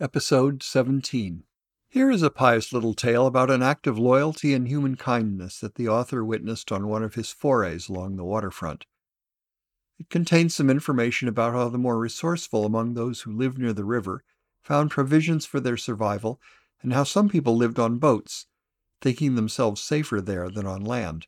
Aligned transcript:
Episode 0.00 0.62
17 0.62 1.42
Here 1.88 2.08
is 2.08 2.22
a 2.22 2.30
pious 2.30 2.72
little 2.72 2.94
tale 2.94 3.26
about 3.26 3.50
an 3.50 3.64
act 3.64 3.84
of 3.88 3.98
loyalty 3.98 4.54
and 4.54 4.68
human 4.68 4.94
kindness 4.94 5.58
that 5.58 5.74
the 5.74 5.88
author 5.88 6.24
witnessed 6.24 6.70
on 6.70 6.86
one 6.86 7.02
of 7.02 7.14
his 7.16 7.32
forays 7.32 7.88
along 7.88 8.14
the 8.14 8.24
waterfront. 8.24 8.86
It 9.98 10.08
contains 10.08 10.54
some 10.54 10.70
information 10.70 11.26
about 11.26 11.54
how 11.54 11.68
the 11.68 11.78
more 11.78 11.98
resourceful 11.98 12.64
among 12.64 12.94
those 12.94 13.22
who 13.22 13.32
lived 13.32 13.58
near 13.58 13.72
the 13.72 13.84
river 13.84 14.22
found 14.62 14.92
provisions 14.92 15.44
for 15.44 15.58
their 15.58 15.76
survival, 15.76 16.40
and 16.80 16.92
how 16.92 17.02
some 17.02 17.28
people 17.28 17.56
lived 17.56 17.80
on 17.80 17.98
boats, 17.98 18.46
thinking 19.00 19.34
themselves 19.34 19.82
safer 19.82 20.20
there 20.20 20.48
than 20.48 20.64
on 20.64 20.84
land. 20.84 21.26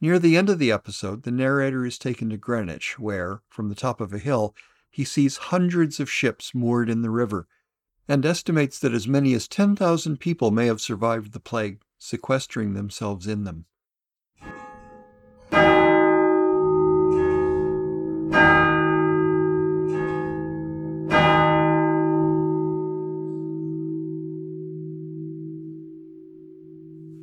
Near 0.00 0.20
the 0.20 0.36
end 0.36 0.48
of 0.48 0.60
the 0.60 0.70
episode, 0.70 1.24
the 1.24 1.32
narrator 1.32 1.84
is 1.84 1.98
taken 1.98 2.30
to 2.30 2.36
Greenwich, 2.36 2.96
where, 2.96 3.42
from 3.48 3.70
the 3.70 3.74
top 3.74 4.00
of 4.00 4.12
a 4.12 4.18
hill, 4.18 4.54
he 4.90 5.04
sees 5.04 5.36
hundreds 5.36 6.00
of 6.00 6.10
ships 6.10 6.54
moored 6.54 6.88
in 6.90 7.02
the 7.02 7.10
river 7.10 7.46
and 8.08 8.24
estimates 8.24 8.78
that 8.78 8.94
as 8.94 9.06
many 9.06 9.34
as 9.34 9.46
10,000 9.46 10.18
people 10.18 10.50
may 10.50 10.66
have 10.66 10.80
survived 10.80 11.32
the 11.32 11.40
plague, 11.40 11.80
sequestering 11.98 12.72
themselves 12.72 13.26
in 13.26 13.44
them. 13.44 13.66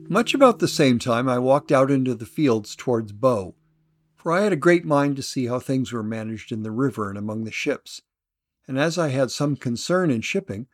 Much 0.07 0.35
about 0.35 0.59
the 0.59 0.67
same 0.67 0.99
time, 0.99 1.27
I 1.27 1.39
walked 1.39 1.71
out 1.71 1.89
into 1.89 2.13
the 2.13 2.27
fields 2.27 2.75
towards 2.75 3.11
Bow, 3.11 3.55
for 4.25 4.31
I 4.31 4.41
had 4.41 4.53
a 4.53 4.55
great 4.55 4.85
mind 4.85 5.17
to 5.17 5.21
see 5.21 5.45
how 5.45 5.59
things 5.59 5.93
were 5.93 6.01
managed 6.01 6.51
in 6.51 6.63
the 6.63 6.71
river 6.71 7.09
and 7.09 7.17
among 7.17 7.43
the 7.43 7.51
ships. 7.51 8.01
And 8.67 8.79
as 8.79 8.97
I 8.97 9.09
had 9.09 9.29
some 9.29 9.55
concern 9.55 10.09
in 10.09 10.21
shipping, 10.21 10.65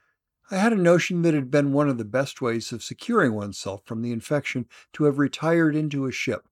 I 0.50 0.56
had 0.56 0.72
a 0.72 0.78
notion 0.78 1.22
that 1.24 1.34
it 1.34 1.40
had 1.40 1.52
been 1.52 1.74
one 1.74 1.90
of 1.90 1.98
the 1.98 2.06
best 2.06 2.40
ways 2.40 2.72
of 2.72 2.82
securing 2.82 3.34
oneself 3.34 3.82
from 3.84 4.04
the 4.04 4.14
infection 4.14 4.70
to 4.94 5.04
have 5.04 5.20
retired 5.20 5.76
into 5.76 6.06
a 6.06 6.14
ship. 6.14 6.48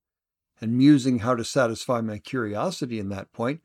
And 0.59 0.77
musing 0.77 1.19
how 1.19 1.35
to 1.35 1.45
satisfy 1.45 2.01
my 2.01 2.17
curiosity 2.17 2.99
in 2.99 3.07
that 3.07 3.31
point, 3.31 3.61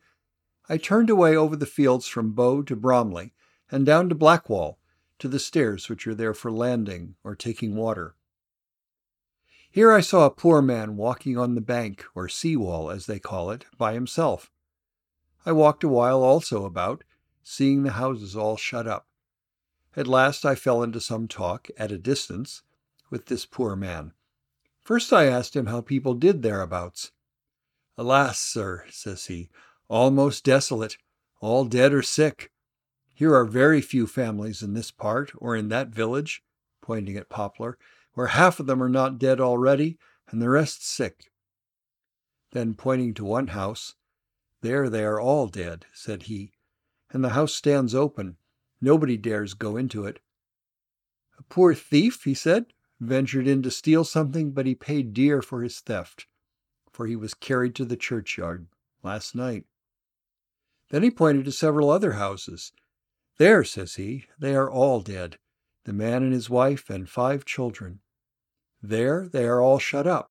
I 0.68 0.76
turned 0.76 1.10
away 1.10 1.34
over 1.34 1.56
the 1.56 1.66
fields 1.66 2.06
from 2.06 2.34
Bow 2.34 2.62
to 2.62 2.76
Bromley, 2.76 3.32
and 3.68 3.84
down 3.84 4.08
to 4.10 4.14
Blackwall, 4.14 4.78
to 5.18 5.26
the 5.26 5.40
stairs 5.40 5.88
which 5.88 6.06
are 6.06 6.14
there 6.14 6.34
for 6.34 6.52
landing 6.52 7.16
or 7.24 7.34
taking 7.34 7.74
water. 7.74 8.14
Here 9.74 9.90
I 9.90 10.02
saw 10.02 10.24
a 10.24 10.30
poor 10.30 10.62
man 10.62 10.96
walking 10.96 11.36
on 11.36 11.56
the 11.56 11.60
bank, 11.60 12.04
or 12.14 12.28
sea 12.28 12.54
wall 12.54 12.92
as 12.92 13.06
they 13.06 13.18
call 13.18 13.50
it, 13.50 13.64
by 13.76 13.92
himself. 13.92 14.52
I 15.44 15.50
walked 15.50 15.82
a 15.82 15.88
while 15.88 16.22
also 16.22 16.64
about, 16.64 17.02
seeing 17.42 17.82
the 17.82 17.90
houses 17.90 18.36
all 18.36 18.56
shut 18.56 18.86
up. 18.86 19.08
At 19.96 20.06
last 20.06 20.44
I 20.44 20.54
fell 20.54 20.80
into 20.84 21.00
some 21.00 21.26
talk, 21.26 21.70
at 21.76 21.90
a 21.90 21.98
distance, 21.98 22.62
with 23.10 23.26
this 23.26 23.46
poor 23.46 23.74
man. 23.74 24.12
First 24.84 25.12
I 25.12 25.24
asked 25.24 25.56
him 25.56 25.66
how 25.66 25.80
people 25.80 26.14
did 26.14 26.42
thereabouts. 26.42 27.10
Alas, 27.98 28.38
sir, 28.38 28.84
says 28.90 29.26
he, 29.26 29.50
almost 29.88 30.44
desolate, 30.44 30.98
all 31.40 31.64
dead 31.64 31.92
or 31.92 32.02
sick. 32.02 32.52
Here 33.12 33.34
are 33.34 33.44
very 33.44 33.80
few 33.80 34.06
families 34.06 34.62
in 34.62 34.74
this 34.74 34.92
part 34.92 35.32
or 35.36 35.56
in 35.56 35.68
that 35.70 35.88
village, 35.88 36.44
pointing 36.80 37.16
at 37.16 37.28
Poplar, 37.28 37.76
where 38.14 38.28
half 38.28 38.58
of 38.58 38.66
them 38.66 38.82
are 38.82 38.88
not 38.88 39.18
dead 39.18 39.40
already 39.40 39.98
and 40.28 40.40
the 40.40 40.48
rest 40.48 40.86
sick. 40.86 41.30
Then, 42.52 42.74
pointing 42.74 43.14
to 43.14 43.24
one 43.24 43.48
house, 43.48 43.94
There 44.62 44.88
they 44.88 45.04
are 45.04 45.20
all 45.20 45.48
dead, 45.48 45.86
said 45.92 46.24
he, 46.24 46.52
and 47.10 47.22
the 47.22 47.30
house 47.30 47.54
stands 47.54 47.94
open. 47.94 48.36
Nobody 48.80 49.16
dares 49.16 49.54
go 49.54 49.76
into 49.76 50.06
it. 50.06 50.20
A 51.38 51.42
poor 51.42 51.74
thief, 51.74 52.22
he 52.24 52.34
said, 52.34 52.66
ventured 53.00 53.46
in 53.46 53.62
to 53.62 53.70
steal 53.70 54.04
something, 54.04 54.52
but 54.52 54.66
he 54.66 54.74
paid 54.74 55.12
dear 55.12 55.42
for 55.42 55.62
his 55.62 55.80
theft, 55.80 56.26
for 56.92 57.06
he 57.06 57.16
was 57.16 57.34
carried 57.34 57.74
to 57.74 57.84
the 57.84 57.96
churchyard 57.96 58.68
last 59.02 59.34
night. 59.34 59.64
Then 60.90 61.02
he 61.02 61.10
pointed 61.10 61.44
to 61.46 61.52
several 61.52 61.90
other 61.90 62.12
houses. 62.12 62.72
There, 63.38 63.64
says 63.64 63.96
he, 63.96 64.26
they 64.38 64.54
are 64.54 64.70
all 64.70 65.00
dead, 65.00 65.38
the 65.84 65.92
man 65.92 66.22
and 66.22 66.32
his 66.32 66.48
wife 66.48 66.88
and 66.88 67.08
five 67.08 67.44
children. 67.44 68.00
There 68.86 69.26
they 69.26 69.46
are 69.46 69.62
all 69.62 69.78
shut 69.78 70.06
up. 70.06 70.30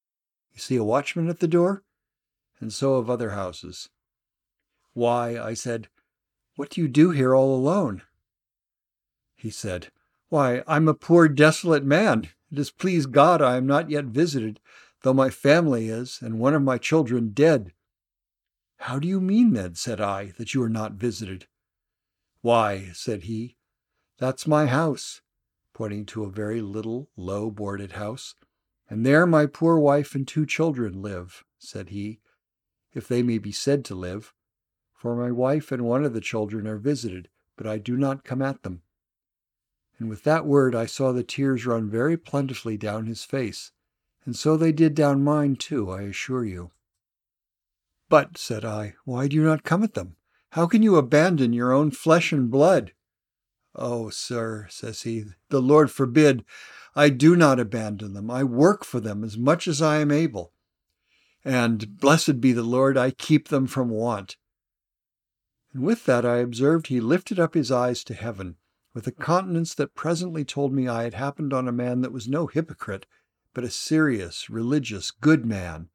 You 0.52 0.60
see 0.60 0.76
a 0.76 0.84
watchman 0.84 1.28
at 1.28 1.40
the 1.40 1.48
door? 1.48 1.84
And 2.60 2.72
so 2.72 2.96
of 2.96 3.10
other 3.10 3.32
houses. 3.32 3.90
Why, 4.94 5.40
I 5.40 5.56
said, 5.56 5.88
what 6.56 6.70
do 6.70 6.80
you 6.80 6.88
do 6.88 7.10
here 7.10 7.34
all 7.34 7.56
alone? 7.56 8.04
He 9.36 9.50
said, 9.50 9.92
Why, 10.30 10.62
I'm 10.68 10.88
a 10.88 10.94
poor 10.94 11.28
desolate 11.28 11.84
man. 11.84 12.30
It 12.52 12.60
has 12.60 12.70
pleased 12.70 13.12
God 13.12 13.42
I 13.42 13.58
am 13.58 13.66
not 13.66 13.90
yet 13.90 14.06
visited, 14.06 14.60
though 15.02 15.16
my 15.16 15.32
family 15.32 15.90
is, 15.90 16.20
and 16.22 16.38
one 16.38 16.54
of 16.54 16.62
my 16.62 16.78
children 16.78 17.30
dead. 17.30 17.74
How 18.78 19.00
do 19.00 19.08
you 19.08 19.20
mean, 19.20 19.54
then, 19.54 19.74
said 19.74 20.00
I, 20.00 20.34
that 20.38 20.54
you 20.54 20.62
are 20.62 20.70
not 20.70 20.94
visited? 20.94 21.48
Why, 22.42 22.92
said 22.94 23.24
he, 23.24 23.58
that's 24.20 24.46
my 24.46 24.68
house 24.68 25.24
pointing 25.74 26.06
to 26.08 26.24
a 26.24 26.32
very 26.32 26.62
little, 26.62 27.10
low 27.16 27.50
boarded 27.50 27.94
house. 27.94 28.36
And 28.90 29.06
there 29.06 29.26
my 29.26 29.46
poor 29.46 29.78
wife 29.80 30.16
and 30.16 30.28
two 30.28 30.46
children 30.46 31.02
live, 31.02 31.44
said 31.58 31.90
he, 31.90 32.20
if 32.94 33.08
they 33.08 33.24
may 33.24 33.38
be 33.38 33.52
said 33.52 33.84
to 33.86 33.96
live. 33.96 34.34
For 34.94 35.16
my 35.16 35.32
wife 35.32 35.72
and 35.72 35.84
one 35.84 36.06
of 36.06 36.14
the 36.14 36.22
children 36.22 36.68
are 36.68 36.78
visited, 36.78 37.30
but 37.58 37.68
I 37.68 37.78
do 37.78 37.98
not 37.98 38.24
come 38.24 38.42
at 38.42 38.64
them. 38.64 38.84
And 40.00 40.10
with 40.10 40.24
that 40.24 40.46
word 40.46 40.76
I 40.76 40.86
saw 40.86 41.12
the 41.12 41.24
tears 41.24 41.66
run 41.66 41.90
very 41.90 42.18
plentifully 42.18 42.78
down 42.78 43.06
his 43.06 43.24
face, 43.24 43.72
and 44.26 44.36
so 44.36 44.56
they 44.58 44.72
did 44.72 44.96
down 44.96 45.24
mine 45.24 45.56
too, 45.56 45.90
I 45.90 46.04
assure 46.04 46.46
you. 46.46 46.72
But, 48.10 48.38
said 48.38 48.64
I, 48.64 48.96
why 49.06 49.28
do 49.28 49.36
you 49.36 49.44
not 49.44 49.64
come 49.64 49.84
at 49.84 49.94
them? 49.94 50.18
How 50.52 50.68
can 50.68 50.84
you 50.84 50.98
abandon 50.98 51.52
your 51.52 51.74
own 51.74 51.92
flesh 51.92 52.32
and 52.32 52.52
blood? 52.52 52.94
Oh, 53.76 54.10
sir, 54.10 54.68
says 54.70 55.02
he, 55.02 55.26
the 55.50 55.62
Lord 55.62 55.90
forbid. 55.90 56.46
I 56.96 57.10
do 57.10 57.36
not 57.36 57.60
abandon 57.60 58.14
them. 58.14 58.30
I 58.30 58.44
work 58.44 58.84
for 58.84 59.00
them 59.00 59.24
as 59.24 59.38
much 59.38 59.68
as 59.68 59.82
I 59.82 59.98
am 59.98 60.12
able. 60.12 60.54
And 61.44 62.00
blessed 62.00 62.40
be 62.40 62.54
the 62.54 62.64
Lord, 62.64 62.98
I 62.98 63.12
keep 63.12 63.50
them 63.50 63.68
from 63.68 63.90
want. 63.90 64.38
And 65.74 65.84
with 65.84 66.06
that 66.06 66.26
I 66.26 66.38
observed 66.38 66.88
he 66.88 67.00
lifted 67.02 67.40
up 67.40 67.56
his 67.56 67.72
eyes 67.72 68.04
to 68.06 68.14
heaven, 68.14 68.58
with 68.94 69.08
a 69.08 69.12
countenance 69.12 69.74
that 69.74 69.96
presently 69.96 70.46
told 70.46 70.72
me 70.72 70.88
I 70.88 71.04
had 71.04 71.16
happened 71.16 71.52
on 71.52 71.68
a 71.68 71.72
man 71.72 72.02
that 72.02 72.12
was 72.12 72.28
no 72.28 72.46
hypocrite, 72.46 73.08
but 73.56 73.64
a 73.64 73.72
serious, 73.72 74.50
religious, 74.50 75.10
good 75.10 75.46
man, 75.46 75.90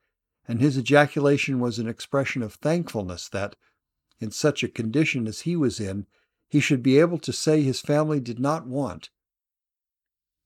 and 0.49 0.61
his 0.61 0.77
ejaculation 0.77 1.61
was 1.61 1.79
an 1.79 1.87
expression 1.87 2.43
of 2.43 2.55
thankfulness 2.55 3.29
that, 3.29 3.55
in 4.19 4.33
such 4.33 4.65
a 4.65 4.69
condition 4.69 5.29
as 5.29 5.43
he 5.43 5.55
was 5.55 5.79
in, 5.79 6.07
he 6.49 6.61
should 6.61 6.83
be 6.83 6.99
able 6.99 7.19
to 7.19 7.33
say 7.33 7.63
his 7.63 7.81
family 7.81 8.21
did 8.21 8.41
not 8.41 8.67
want. 8.67 9.11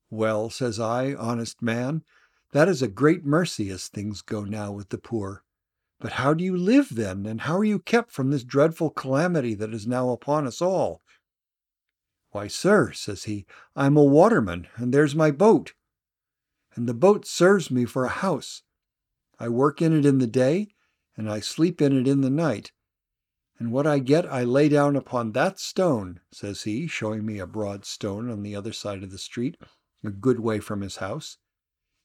Well, 0.09 0.49
says 0.49 0.79
I, 0.79 1.13
honest 1.13 1.61
man, 1.61 2.03
that 2.51 2.69
is 2.69 2.81
a 2.81 2.87
great 2.87 3.25
mercy 3.25 3.69
as 3.69 3.87
things 3.87 4.21
go 4.21 4.43
now 4.43 4.71
with 4.71 4.89
the 4.89 4.97
poor. 4.97 5.43
But 5.99 6.13
how 6.13 6.33
do 6.33 6.43
you 6.43 6.55
live 6.57 6.89
then, 6.91 7.25
and 7.25 7.41
how 7.41 7.57
are 7.57 7.63
you 7.63 7.79
kept 7.79 8.11
from 8.11 8.29
this 8.29 8.43
dreadful 8.43 8.89
calamity 8.89 9.55
that 9.55 9.73
is 9.73 9.87
now 9.87 10.09
upon 10.09 10.45
us 10.45 10.61
all? 10.61 11.01
Why, 12.31 12.47
sir, 12.47 12.91
says 12.91 13.23
he, 13.23 13.45
I 13.75 13.85
am 13.85 13.95
a 13.95 14.03
waterman, 14.03 14.67
and 14.75 14.93
there's 14.93 15.15
my 15.15 15.31
boat. 15.31 15.73
And 16.75 16.89
the 16.89 16.93
boat 16.93 17.25
serves 17.25 17.71
me 17.71 17.85
for 17.85 18.05
a 18.05 18.09
house. 18.09 18.63
I 19.39 19.49
work 19.49 19.81
in 19.81 19.97
it 19.97 20.05
in 20.05 20.17
the 20.17 20.27
day, 20.27 20.69
and 21.15 21.29
I 21.29 21.39
sleep 21.39 21.81
in 21.81 21.97
it 21.97 22.07
in 22.07 22.21
the 22.21 22.29
night, 22.29 22.71
and 23.59 23.71
what 23.71 23.87
I 23.87 23.99
get 23.99 24.25
I 24.25 24.43
lay 24.43 24.67
down 24.67 24.95
upon 24.95 25.31
that 25.31 25.59
stone, 25.59 26.19
says 26.31 26.63
he, 26.63 26.87
showing 26.87 27.25
me 27.25 27.39
a 27.39 27.47
broad 27.47 27.85
stone 27.85 28.29
on 28.29 28.43
the 28.43 28.55
other 28.55 28.73
side 28.73 29.03
of 29.03 29.11
the 29.11 29.17
street, 29.17 29.57
a 30.03 30.09
good 30.09 30.39
way 30.39 30.59
from 30.59 30.81
his 30.81 30.97
house. 30.97 31.37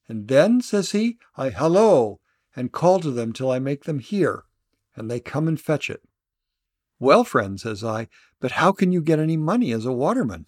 And 0.09 0.29
then, 0.29 0.61
says 0.61 0.93
he, 0.93 1.19
I 1.37 1.51
hallo, 1.51 2.21
and 2.55 2.73
call 2.73 3.01
to 3.01 3.11
them 3.11 3.33
till 3.33 3.51
I 3.51 3.59
make 3.59 3.85
them 3.85 3.99
hear, 3.99 4.45
and 4.95 5.11
they 5.11 5.21
come 5.21 5.49
and 5.49 5.61
fetch 5.61 5.91
it. 5.91 6.03
Well, 6.99 7.25
friend, 7.25 7.61
says 7.61 7.85
I, 7.85 8.09
but 8.41 8.53
how 8.53 8.73
can 8.73 8.93
you 8.93 9.01
get 9.01 9.19
any 9.19 9.37
money 9.37 9.73
as 9.73 9.87
a 9.87 9.93
waterman? 9.93 10.47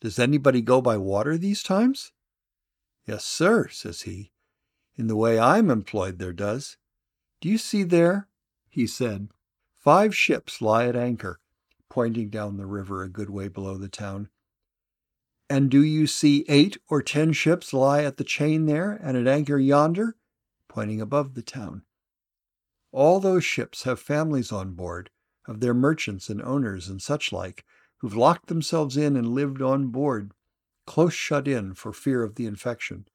Does 0.00 0.18
anybody 0.18 0.60
go 0.60 0.80
by 0.80 0.96
water 0.96 1.36
these 1.36 1.62
times? 1.62 2.12
Yes, 3.06 3.24
sir, 3.24 3.68
says 3.68 4.02
he. 4.02 4.32
In 4.96 5.06
the 5.06 5.16
way 5.16 5.38
I'm 5.38 5.70
employed, 5.70 6.18
there 6.18 6.32
does. 6.32 6.76
Do 7.40 7.48
you 7.48 7.58
see 7.58 7.82
there, 7.82 8.28
he 8.68 8.86
said, 8.86 9.28
five 9.78 10.14
ships 10.14 10.60
lie 10.60 10.86
at 10.86 10.96
anchor, 10.96 11.40
pointing 11.88 12.28
down 12.28 12.56
the 12.56 12.66
river 12.66 13.02
a 13.02 13.08
good 13.08 13.30
way 13.30 13.48
below 13.48 13.76
the 13.76 13.88
town. 13.88 14.28
And 15.48 15.70
do 15.70 15.82
you 15.82 16.06
see 16.06 16.44
eight 16.48 16.76
or 16.88 17.00
ten 17.00 17.32
ships 17.32 17.72
lie 17.72 18.04
at 18.04 18.18
the 18.18 18.24
chain 18.24 18.66
there 18.66 18.92
and 19.02 19.16
at 19.16 19.26
anchor 19.26 19.58
yonder, 19.58 20.16
pointing 20.68 21.00
above 21.00 21.34
the 21.34 21.42
town? 21.42 21.82
All 22.92 23.20
those 23.20 23.44
ships 23.44 23.84
have 23.84 24.00
families 24.00 24.52
on 24.52 24.72
board, 24.72 25.10
of 25.46 25.60
their 25.60 25.74
merchants 25.74 26.28
and 26.28 26.42
owners 26.42 26.88
and 26.88 27.00
such 27.00 27.32
like, 27.32 27.64
who've 27.98 28.16
locked 28.16 28.48
themselves 28.48 28.96
in 28.96 29.16
and 29.16 29.28
lived 29.28 29.62
on 29.62 29.88
board, 29.88 30.32
close 30.86 31.14
shut 31.14 31.48
in 31.48 31.74
for 31.74 31.92
fear 31.92 32.22
of 32.22 32.34
the 32.34 32.46
infection. 32.46 33.06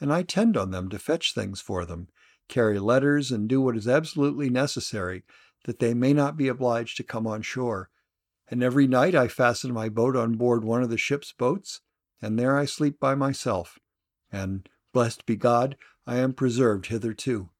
And 0.00 0.12
I 0.12 0.22
tend 0.22 0.56
on 0.56 0.70
them 0.70 0.88
to 0.88 0.98
fetch 0.98 1.34
things 1.34 1.60
for 1.60 1.84
them, 1.84 2.08
carry 2.48 2.78
letters, 2.78 3.30
and 3.30 3.48
do 3.48 3.60
what 3.60 3.76
is 3.76 3.86
absolutely 3.86 4.50
necessary 4.50 5.22
that 5.64 5.78
they 5.78 5.94
may 5.94 6.12
not 6.12 6.36
be 6.36 6.48
obliged 6.48 6.96
to 6.96 7.02
come 7.02 7.26
on 7.26 7.42
shore. 7.42 7.90
And 8.50 8.62
every 8.62 8.86
night 8.86 9.14
I 9.14 9.28
fasten 9.28 9.72
my 9.72 9.88
boat 9.88 10.16
on 10.16 10.34
board 10.34 10.64
one 10.64 10.82
of 10.82 10.90
the 10.90 10.98
ship's 10.98 11.32
boats, 11.32 11.80
and 12.20 12.38
there 12.38 12.56
I 12.56 12.64
sleep 12.64 12.98
by 12.98 13.14
myself. 13.14 13.78
And, 14.32 14.68
blessed 14.92 15.26
be 15.26 15.36
God, 15.36 15.76
I 16.06 16.16
am 16.16 16.32
preserved 16.32 16.86
hitherto. 16.86 17.50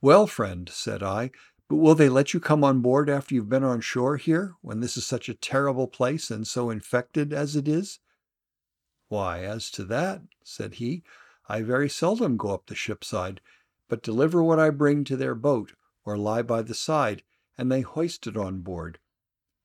Well, 0.00 0.26
friend, 0.26 0.68
said 0.72 1.02
I, 1.02 1.30
but 1.68 1.76
will 1.76 1.94
they 1.94 2.08
let 2.08 2.32
you 2.32 2.40
come 2.40 2.64
on 2.64 2.80
board 2.80 3.10
after 3.10 3.34
you've 3.34 3.48
been 3.48 3.64
on 3.64 3.80
shore 3.80 4.16
here, 4.16 4.54
when 4.62 4.80
this 4.80 4.96
is 4.96 5.06
such 5.06 5.28
a 5.28 5.34
terrible 5.34 5.86
place 5.86 6.30
and 6.30 6.46
so 6.46 6.70
infected 6.70 7.32
as 7.32 7.56
it 7.56 7.68
is? 7.68 8.00
Why, 9.08 9.44
as 9.44 9.70
to 9.72 9.84
that, 9.84 10.22
said 10.42 10.74
he, 10.74 11.02
I 11.48 11.62
very 11.62 11.88
seldom 11.88 12.36
go 12.36 12.52
up 12.52 12.66
the 12.66 12.74
ship 12.74 13.04
side, 13.04 13.40
but 13.88 14.02
deliver 14.02 14.42
what 14.42 14.58
I 14.58 14.70
bring 14.70 15.04
to 15.04 15.16
their 15.16 15.34
boat, 15.34 15.72
or 16.08 16.16
lie 16.16 16.42
by 16.42 16.62
the 16.62 16.74
side, 16.74 17.22
and 17.56 17.70
they 17.70 17.82
hoist 17.82 18.26
it 18.26 18.36
on 18.36 18.60
board. 18.60 18.98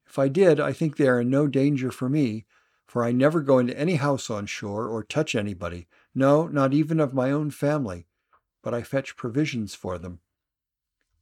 If 0.05 0.19
I 0.19 0.27
did, 0.27 0.59
I 0.59 0.73
think 0.73 0.97
they 0.97 1.07
are 1.07 1.21
in 1.21 1.29
no 1.29 1.47
danger 1.47 1.89
for 1.89 2.09
me, 2.09 2.45
for 2.85 3.03
I 3.03 3.11
never 3.11 3.41
go 3.41 3.59
into 3.59 3.77
any 3.77 3.95
house 3.95 4.29
on 4.29 4.45
shore 4.45 4.87
or 4.87 5.03
touch 5.03 5.35
anybody, 5.35 5.87
no, 6.13 6.47
not 6.47 6.73
even 6.73 6.99
of 6.99 7.13
my 7.13 7.31
own 7.31 7.49
family, 7.49 8.07
but 8.61 8.73
I 8.73 8.83
fetch 8.83 9.15
provisions 9.15 9.73
for 9.73 9.97
them. 9.97 10.19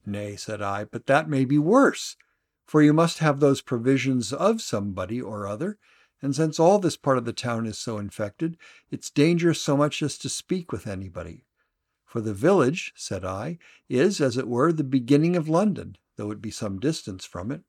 Nay, 0.06 0.35
said 0.35 0.62
I, 0.62 0.85
but 0.85 1.06
that 1.06 1.29
may 1.29 1.45
be 1.45 1.57
worse, 1.57 2.18
for 2.65 2.81
you 2.81 2.94
must 2.94 3.19
have 3.19 3.39
those 3.39 3.62
provisions 3.62 4.33
of 4.33 4.62
somebody 4.62 5.21
or 5.21 5.45
other, 5.45 5.77
and 6.21 6.35
since 6.35 6.59
all 6.59 6.79
this 6.79 6.97
part 6.97 7.18
of 7.18 7.25
the 7.25 7.33
town 7.33 7.65
is 7.65 7.77
so 7.77 7.97
infected, 7.97 8.57
it's 8.89 9.09
dangerous 9.09 9.62
so 9.62 9.77
much 9.77 10.01
as 10.01 10.18
to 10.18 10.29
speak 10.29 10.71
with 10.71 10.88
anybody. 10.88 11.45
For 12.11 12.19
the 12.19 12.33
village, 12.33 12.91
said 12.93 13.23
I, 13.23 13.57
is, 13.87 14.19
as 14.19 14.35
it 14.35 14.49
were, 14.49 14.73
the 14.73 14.83
beginning 14.83 15.37
of 15.37 15.47
London, 15.47 15.95
though 16.17 16.29
it 16.31 16.41
be 16.41 16.51
some 16.51 16.77
distance 16.77 17.23
from 17.23 17.53
it. 17.53 17.61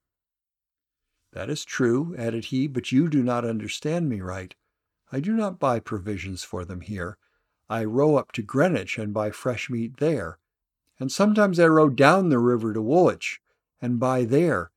That 1.30 1.48
is 1.48 1.64
true, 1.64 2.12
added 2.18 2.46
he, 2.46 2.66
but 2.66 2.90
you 2.90 3.08
do 3.08 3.22
not 3.22 3.44
understand 3.44 4.08
me 4.08 4.20
right. 4.20 4.52
I 5.12 5.20
do 5.20 5.34
not 5.34 5.60
buy 5.60 5.78
provisions 5.78 6.42
for 6.42 6.64
them 6.64 6.80
here. 6.80 7.18
I 7.70 7.84
row 7.84 8.16
up 8.16 8.32
to 8.32 8.42
Greenwich 8.42 8.98
and 8.98 9.14
buy 9.14 9.30
fresh 9.30 9.70
meat 9.70 9.98
there. 9.98 10.40
And 10.98 11.12
sometimes 11.12 11.60
I 11.60 11.68
row 11.68 11.88
down 11.88 12.28
the 12.28 12.40
river 12.40 12.72
to 12.72 12.82
Woolwich 12.82 13.40
and 13.80 14.00
buy 14.00 14.24
there. 14.24 14.72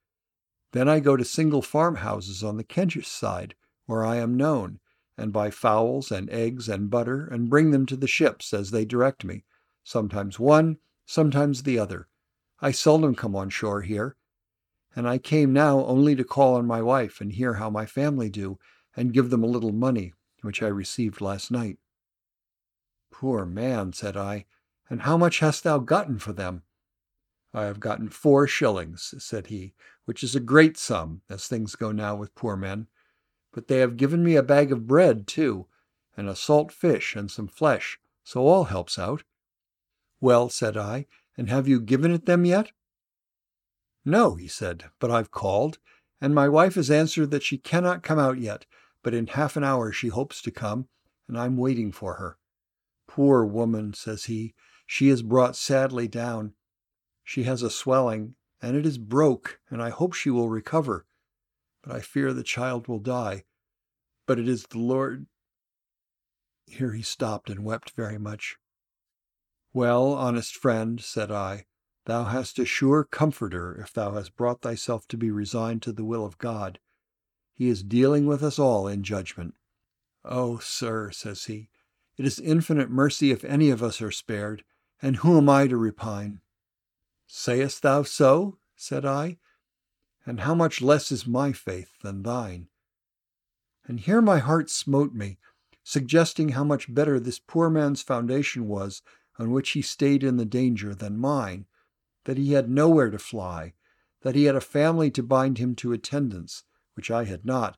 Then 0.74 0.88
I 0.88 1.00
go 1.00 1.18
to 1.18 1.26
single 1.26 1.64
farmhouses 1.64 2.44
on 2.44 2.58
the 2.58 2.64
Kentish 2.64 3.08
side, 3.08 3.56
where 3.88 4.06
I 4.06 4.18
am 4.18 4.38
known, 4.38 4.80
and 5.18 5.34
buy 5.34 5.50
fowls 5.50 6.12
and 6.12 6.30
eggs 6.30 6.70
and 6.70 6.92
butter 6.92 7.26
and 7.26 7.50
bring 7.50 7.72
them 7.72 7.88
to 7.88 7.98
the 7.98 8.06
ships 8.06 8.54
as 8.54 8.70
they 8.70 8.86
direct 8.86 9.26
me, 9.26 9.44
sometimes 9.86 10.40
one, 10.40 10.78
sometimes 11.06 11.64
the 11.64 11.80
other. 11.80 12.10
I 12.60 12.72
seldom 12.72 13.16
come 13.16 13.36
on 13.36 13.50
shore 13.50 13.84
here, 13.84 14.18
and 14.96 15.08
I 15.08 15.20
came 15.20 15.54
now 15.54 15.86
only 15.86 16.16
to 16.16 16.24
call 16.24 16.56
on 16.56 16.66
my 16.66 16.82
wife 16.82 17.22
and 17.22 17.32
hear 17.32 17.54
how 17.54 17.70
my 17.70 17.86
family 17.86 18.30
do, 18.30 18.58
and 18.98 19.14
give 19.14 19.30
them 19.30 19.44
a 19.44 19.48
little 19.48 19.72
money, 19.72 20.14
which 20.42 20.64
I 20.64 20.68
received 20.68 21.22
last 21.22 21.52
night. 21.52 21.78
Poor 23.12 23.46
man, 23.46 23.94
said 23.94 24.18
I, 24.18 24.46
and 24.90 25.04
how 25.04 25.18
much 25.18 25.40
hast 25.40 25.64
thou 25.64 25.78
gotten 25.78 26.18
for 26.18 26.34
them? 26.34 26.64
I 27.54 27.66
have 27.66 27.80
gotten 27.80 28.10
four 28.10 28.48
shillings, 28.48 29.14
said 29.20 29.48
he, 29.48 29.74
which 30.06 30.24
is 30.24 30.36
a 30.36 30.40
great 30.40 30.78
sum, 30.78 31.22
as 31.30 31.48
things 31.48 31.76
go 31.76 31.92
now 31.92 32.16
with 32.16 32.36
poor 32.36 32.56
men. 32.56 32.88
But 33.54 33.68
they 33.68 33.78
have 33.80 33.98
given 33.98 34.24
me 34.24 34.36
a 34.36 34.44
bag 34.44 34.72
of 34.72 34.88
bread, 34.88 35.28
too, 35.28 35.68
and 36.18 36.28
a 36.28 36.36
salt 36.36 36.72
fish 36.72 37.16
and 37.16 37.30
some 37.30 37.48
flesh, 37.48 38.00
so 38.24 38.48
all 38.48 38.66
helps 38.66 38.98
out. 38.98 39.24
Well, 40.26 40.50
said 40.50 40.76
I, 40.76 41.06
and 41.38 41.50
have 41.50 41.68
you 41.68 41.80
given 41.80 42.10
it 42.10 42.26
them 42.26 42.46
yet? 42.46 42.72
No, 44.04 44.34
he 44.34 44.48
said, 44.48 44.86
but 45.00 45.12
I've 45.12 45.30
called, 45.30 45.78
and 46.20 46.34
my 46.34 46.50
wife 46.50 46.74
has 46.74 46.90
answered 46.90 47.30
that 47.30 47.44
she 47.44 47.60
cannot 47.60 48.02
come 48.02 48.18
out 48.18 48.40
yet, 48.40 48.66
but 49.04 49.14
in 49.14 49.28
half 49.28 49.56
an 49.56 49.64
hour 49.64 49.92
she 49.92 50.08
hopes 50.08 50.42
to 50.42 50.50
come, 50.50 50.88
and 51.28 51.38
I'm 51.38 51.58
waiting 51.58 51.92
for 51.92 52.16
her. 52.16 52.40
Poor 53.08 53.46
woman, 53.46 53.94
says 53.94 54.24
he, 54.24 54.56
she 54.88 55.10
is 55.10 55.22
brought 55.22 55.56
sadly 55.56 56.08
down. 56.08 56.56
She 57.24 57.44
has 57.44 57.62
a 57.62 57.70
swelling, 57.70 58.34
and 58.64 58.76
it 58.76 58.84
is 58.84 58.98
broke, 58.98 59.60
and 59.70 59.80
I 59.80 59.92
hope 59.92 60.14
she 60.14 60.32
will 60.32 60.50
recover. 60.50 61.06
But 61.84 61.96
I 61.96 62.00
fear 62.00 62.34
the 62.34 62.42
child 62.42 62.88
will 62.88 62.98
die. 62.98 63.44
But 64.26 64.40
it 64.40 64.50
is 64.50 64.64
the 64.64 64.80
Lord. 64.80 65.28
Here 66.66 66.94
he 66.94 67.04
stopped 67.04 67.52
and 67.52 67.64
wept 67.64 67.92
very 67.92 68.18
much. 68.18 68.58
Well, 69.76 70.14
honest 70.14 70.56
friend, 70.56 71.02
said 71.02 71.34
I, 71.34 71.66
Thou 72.06 72.24
hast 72.24 72.58
a 72.60 72.66
sure 72.66 73.04
comforter 73.04 73.76
if 73.78 73.92
thou 73.92 74.14
hast 74.14 74.38
brought 74.38 74.62
thyself 74.62 75.06
to 75.10 75.18
be 75.18 75.30
resigned 75.30 75.82
to 75.82 75.92
the 75.92 76.06
will 76.06 76.26
of 76.26 76.38
God. 76.38 76.80
He 77.54 77.68
is 77.68 77.84
dealing 77.84 78.26
with 78.26 78.42
us 78.42 78.58
all 78.58 78.88
in 78.88 79.04
judgment. 79.04 79.54
Oh, 80.24 80.60
sir, 80.60 81.12
says 81.12 81.44
he, 81.44 81.68
it 82.16 82.26
is 82.26 82.40
infinite 82.40 82.90
mercy 82.90 83.32
if 83.32 83.44
any 83.44 83.70
of 83.70 83.84
us 83.84 84.02
are 84.02 84.12
spared, 84.12 84.64
and 85.02 85.18
who 85.18 85.38
am 85.38 85.50
I 85.50 85.68
to 85.68 85.76
repine? 85.76 86.40
Sayest 87.28 87.82
thou 87.82 88.04
so? 88.04 88.58
said 88.78 89.04
I. 89.04 89.40
And 90.26 90.40
how 90.40 90.56
much 90.56 90.82
less 90.82 91.12
is 91.12 91.28
my 91.28 91.52
faith 91.52 92.00
than 92.02 92.24
thine? 92.24 92.70
And 93.86 94.00
here 94.00 94.22
my 94.22 94.38
heart 94.38 94.70
smote 94.70 95.14
me, 95.14 95.38
suggesting 95.84 96.50
how 96.50 96.64
much 96.64 96.94
better 96.96 97.20
this 97.20 97.40
poor 97.40 97.70
man's 97.70 98.02
foundation 98.02 98.70
was 98.70 99.02
on 99.38 99.52
which 99.52 99.72
he 99.72 99.82
stayed 99.82 100.24
in 100.24 100.38
the 100.38 100.46
danger 100.46 100.96
than 100.96 101.18
mine, 101.18 101.66
that 102.24 102.38
he 102.38 102.54
had 102.54 102.70
nowhere 102.70 103.10
to 103.10 103.20
fly, 103.20 103.74
that 104.22 104.36
he 104.36 104.46
had 104.46 104.56
a 104.56 104.62
family 104.62 105.12
to 105.12 105.22
bind 105.22 105.58
him 105.58 105.76
to 105.76 105.94
attendance, 105.94 106.64
which 106.94 107.12
I 107.12 107.26
had 107.26 107.46
not, 107.46 107.78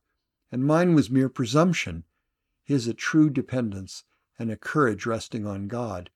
and 0.52 0.64
mine 0.64 0.94
was 0.94 1.10
mere 1.10 1.30
presumption, 1.30 2.04
his 2.64 2.88
a 2.88 2.94
true 2.94 3.30
dependence 3.30 4.04
and 4.40 4.52
a 4.52 4.58
courage 4.58 5.06
resting 5.06 5.46
on 5.46 5.68
God, 5.68 6.10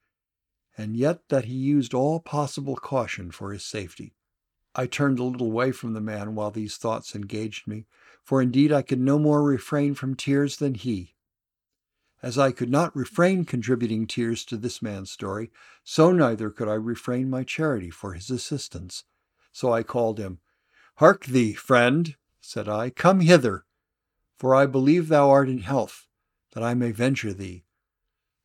and 0.78 0.96
yet 0.96 1.28
that 1.30 1.46
he 1.46 1.54
used 1.54 1.94
all 1.94 2.20
possible 2.20 2.76
caution 2.76 3.32
for 3.32 3.52
his 3.52 3.64
safety. 3.64 4.16
I 4.74 4.88
turned 4.88 5.20
a 5.20 5.24
little 5.24 5.48
away 5.48 5.72
from 5.72 5.94
the 5.94 6.02
man 6.02 6.36
while 6.36 6.52
these 6.52 6.78
thoughts 6.78 7.16
engaged 7.16 7.68
me, 7.68 7.88
for 8.24 8.42
indeed 8.42 8.72
I 8.72 8.82
could 8.82 9.00
no 9.00 9.20
more 9.20 9.44
refrain 9.44 9.96
from 9.96 10.16
tears 10.16 10.58
than 10.58 10.76
he. 10.76 11.16
As 12.24 12.38
I 12.38 12.52
could 12.52 12.70
not 12.70 12.96
refrain 12.96 13.46
contributing 13.46 14.06
tears 14.06 14.46
to 14.46 14.58
this 14.58 14.82
man's 14.82 15.10
story, 15.10 15.52
so 15.84 16.12
neither 16.12 16.52
could 16.52 16.68
I 16.68 16.76
refrain 16.76 17.30
my 17.30 17.44
charity 17.44 17.90
for 17.90 18.14
his 18.14 18.30
assistance. 18.30 19.06
So 19.52 19.74
I 19.74 19.84
called 19.84 20.20
him. 20.20 20.40
Hark 20.98 21.26
thee, 21.26 21.54
friend, 21.54 22.16
said 22.40 22.68
I, 22.68 22.92
come 22.92 23.22
hither, 23.22 23.66
for 24.38 24.54
I 24.54 24.66
believe 24.66 25.08
thou 25.08 25.30
art 25.30 25.50
in 25.50 25.60
health, 25.60 26.08
that 26.54 26.64
I 26.64 26.74
may 26.74 26.92
venture 26.92 27.34
thee. 27.34 27.64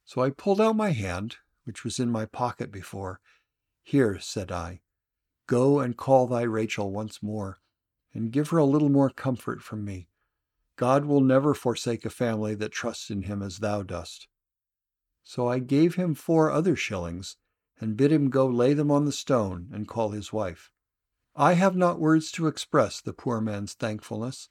So 0.04 0.22
I 0.22 0.30
pulled 0.30 0.60
out 0.60 0.76
my 0.76 0.90
hand, 0.90 1.36
which 1.64 1.84
was 1.84 1.98
in 1.98 2.10
my 2.10 2.24
pocket 2.24 2.72
before. 2.72 3.20
Here, 3.82 4.18
said 4.20 4.50
I, 4.50 4.80
go 5.46 5.80
and 5.80 5.96
call 5.96 6.26
thy 6.26 6.42
Rachel 6.42 6.90
once 6.90 7.22
more, 7.22 7.58
and 8.14 8.32
give 8.32 8.50
her 8.50 8.58
a 8.58 8.64
little 8.64 8.88
more 8.88 9.10
comfort 9.10 9.62
from 9.62 9.84
me. 9.84 10.08
God 10.76 11.06
will 11.06 11.22
never 11.22 11.54
forsake 11.54 12.04
a 12.04 12.10
family 12.10 12.54
that 12.54 12.70
trusts 12.70 13.10
in 13.10 13.22
him 13.22 13.42
as 13.42 13.58
thou 13.58 13.82
dost. 13.82 14.28
So 15.22 15.48
I 15.48 15.58
gave 15.58 15.94
him 15.96 16.14
four 16.14 16.50
other 16.50 16.76
shillings, 16.76 17.36
and 17.80 17.96
bid 17.96 18.12
him 18.12 18.30
go 18.30 18.46
lay 18.46 18.74
them 18.74 18.90
on 18.90 19.04
the 19.04 19.12
stone 19.12 19.68
and 19.72 19.88
call 19.88 20.10
his 20.10 20.32
wife. 20.32 20.70
I 21.34 21.54
have 21.54 21.76
not 21.76 21.98
words 21.98 22.30
to 22.32 22.46
express 22.46 23.00
the 23.00 23.12
poor 23.12 23.40
man's 23.40 23.74
thankfulness. 23.74 24.48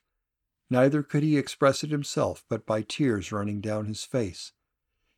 Neither 0.68 1.02
could 1.02 1.22
he 1.22 1.36
express 1.36 1.82
it 1.82 1.90
himself 1.90 2.44
but 2.48 2.66
by 2.66 2.82
tears 2.82 3.32
running 3.32 3.60
down 3.60 3.86
his 3.86 4.04
face. 4.04 4.52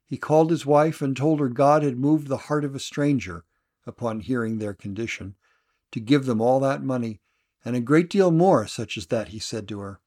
He 0.07 0.17
called 0.17 0.51
his 0.51 0.65
wife 0.65 1.03
and 1.03 1.17
told 1.17 1.41
her 1.41 1.49
God 1.49 1.83
had 1.83 1.99
moved 1.99 2.29
the 2.29 2.37
heart 2.49 2.65
of 2.65 2.75
a 2.75 2.81
stranger, 2.81 3.45
upon 3.87 4.21
hearing 4.21 4.59
their 4.59 4.75
condition, 4.75 5.35
to 5.93 6.01
give 6.01 6.27
them 6.27 6.41
all 6.41 6.61
that 6.61 6.83
money 6.83 7.21
and 7.65 7.77
a 7.77 7.81
great 7.81 8.09
deal 8.09 8.31
more 8.31 8.67
such 8.67 8.97
as 8.97 9.07
that 9.07 9.29
he 9.29 9.39
said 9.39 9.67
to 9.69 9.81
her. 9.81 10.01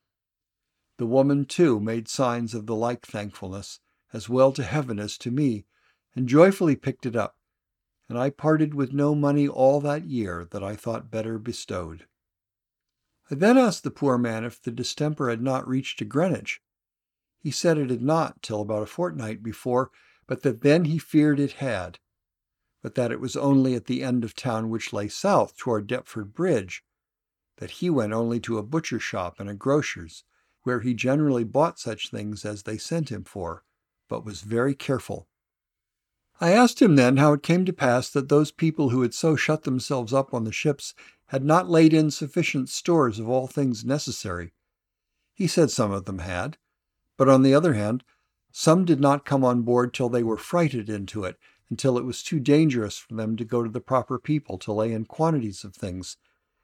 The 1.02 1.08
woman, 1.08 1.46
too, 1.46 1.80
made 1.80 2.08
signs 2.08 2.54
of 2.54 2.68
the 2.68 2.76
like 2.76 3.08
thankfulness, 3.08 3.80
as 4.14 4.30
well 4.30 4.52
to 4.52 4.62
heaven 4.62 5.00
as 5.00 5.18
to 5.18 5.32
me, 5.32 5.66
and 6.16 6.30
joyfully 6.30 6.76
picked 6.76 7.08
it 7.08 7.16
up, 7.16 7.40
and 8.08 8.20
I 8.20 8.30
parted 8.30 8.76
with 8.76 8.94
no 8.94 9.16
money 9.16 9.48
all 9.48 9.82
that 9.82 10.06
year 10.06 10.46
that 10.52 10.64
I 10.64 10.76
thought 10.76 11.10
better 11.10 11.40
bestowed. 11.40 12.08
I 13.32 13.34
then 13.34 13.58
asked 13.58 13.84
the 13.84 13.90
poor 13.90 14.20
man 14.20 14.44
if 14.44 14.62
the 14.62 14.70
distemper 14.70 15.32
had 15.32 15.42
not 15.42 15.68
reached 15.68 15.98
to 15.98 16.06
Greenwich. 16.06 16.62
He 17.40 17.50
said 17.50 17.80
it 17.80 17.90
had 17.90 18.04
not 18.04 18.44
till 18.44 18.62
about 18.62 18.84
a 18.84 18.86
fortnight 18.86 19.42
before, 19.42 19.90
but 20.28 20.44
that 20.44 20.62
then 20.62 20.86
he 20.86 21.00
feared 21.00 21.40
it 21.40 21.54
had, 21.54 21.98
but 22.84 22.94
that 22.94 23.12
it 23.12 23.20
was 23.20 23.36
only 23.36 23.74
at 23.74 23.86
the 23.86 24.04
end 24.04 24.24
of 24.24 24.36
town 24.36 24.70
which 24.70 24.94
lay 24.94 25.08
south 25.08 25.58
toward 25.58 25.88
Deptford 25.88 26.36
Bridge, 26.36 26.84
that 27.58 27.72
he 27.72 27.90
went 27.90 28.14
only 28.14 28.40
to 28.42 28.60
a 28.60 28.64
butcher's 28.64 29.02
shop 29.02 29.40
and 29.40 29.50
a 29.50 29.56
grocer's, 29.56 30.24
where 30.64 30.82
he 30.82 30.94
generally 30.94 31.44
bought 31.44 31.80
such 31.80 32.10
things 32.10 32.46
as 32.46 32.64
they 32.64 32.78
sent 32.78 33.10
him 33.10 33.24
for, 33.24 33.64
but 34.08 34.26
was 34.26 34.42
very 34.42 34.76
careful 34.76 35.28
I 36.44 36.54
asked 36.54 36.82
him 36.82 36.96
then 36.96 37.18
how 37.18 37.34
it 37.34 37.44
came 37.44 37.66
to 37.66 37.74
pass 37.74 38.10
that 38.10 38.30
those 38.30 38.52
people 38.52 38.90
who 38.90 39.04
had 39.04 39.14
so 39.14 39.36
shut 39.36 39.62
themselves 39.62 40.12
up 40.12 40.34
on 40.34 40.44
the 40.44 40.52
ships 40.52 40.96
had 41.28 41.46
not 41.46 41.70
laid 41.70 41.94
in 41.94 42.10
sufficient 42.10 42.68
stores 42.68 43.20
of 43.20 43.30
all 43.30 43.46
things 43.46 43.86
necessary. 43.86 44.52
He 45.36 45.46
said 45.46 45.70
some 45.70 45.92
of 45.92 46.06
them 46.06 46.18
had, 46.18 46.58
but 47.16 47.30
on 47.30 47.44
the 47.44 47.54
other 47.54 47.74
hand, 47.74 48.04
some 48.52 48.86
did 48.86 49.00
not 49.00 49.24
come 49.24 49.46
on 49.46 49.62
board 49.62 49.94
till 49.94 50.10
they 50.10 50.24
were 50.24 50.36
frighted 50.36 50.90
into 50.90 51.26
it, 51.26 51.38
until 51.70 51.96
it 51.96 52.06
was 52.06 52.24
too 52.24 52.40
dangerous 52.40 52.98
for 52.98 53.14
them 53.14 53.38
to 53.38 53.46
go 53.46 53.62
to 53.62 53.70
the 53.70 53.80
proper 53.80 54.18
people 54.18 54.58
to 54.58 54.74
lay 54.74 54.92
in 54.92 55.06
quantities 55.06 55.64
of 55.64 55.76
things, 55.76 56.18